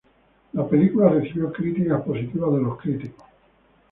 La 0.53 0.67
película 0.67 1.09
recibió 1.09 1.53
críticas 1.53 2.01
positivas 2.01 2.51
de 2.55 2.61
los 2.63 2.75
críticos. 2.81 3.23